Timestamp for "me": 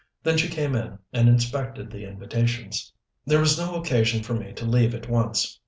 4.33-4.51